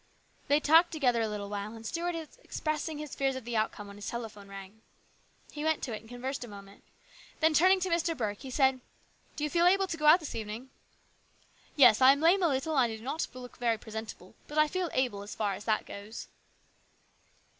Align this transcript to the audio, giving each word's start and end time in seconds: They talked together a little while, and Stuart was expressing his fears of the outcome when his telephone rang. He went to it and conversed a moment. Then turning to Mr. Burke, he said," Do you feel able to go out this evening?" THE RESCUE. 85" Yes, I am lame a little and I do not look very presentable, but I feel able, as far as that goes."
They 0.47 0.59
talked 0.59 0.91
together 0.91 1.21
a 1.21 1.27
little 1.29 1.47
while, 1.47 1.75
and 1.75 1.85
Stuart 1.85 2.15
was 2.15 2.39
expressing 2.43 2.97
his 2.97 3.13
fears 3.13 3.35
of 3.35 3.45
the 3.45 3.55
outcome 3.55 3.85
when 3.85 3.97
his 3.97 4.09
telephone 4.09 4.47
rang. 4.47 4.81
He 5.51 5.63
went 5.63 5.83
to 5.83 5.93
it 5.93 5.99
and 6.01 6.09
conversed 6.09 6.43
a 6.43 6.47
moment. 6.47 6.83
Then 7.39 7.53
turning 7.53 7.79
to 7.81 7.89
Mr. 7.89 8.17
Burke, 8.17 8.39
he 8.39 8.49
said," 8.49 8.79
Do 9.35 9.43
you 9.43 9.49
feel 9.51 9.67
able 9.67 9.85
to 9.85 9.97
go 9.97 10.07
out 10.07 10.19
this 10.19 10.33
evening?" 10.33 10.61
THE 10.63 10.63
RESCUE. 10.63 11.71
85" 11.73 11.73
Yes, 11.91 12.01
I 12.01 12.11
am 12.13 12.19
lame 12.19 12.41
a 12.41 12.47
little 12.47 12.75
and 12.79 12.91
I 12.91 12.97
do 12.97 13.03
not 13.03 13.27
look 13.35 13.57
very 13.57 13.77
presentable, 13.77 14.33
but 14.47 14.57
I 14.57 14.67
feel 14.67 14.89
able, 14.91 15.21
as 15.21 15.35
far 15.35 15.53
as 15.53 15.65
that 15.65 15.85
goes." 15.85 16.29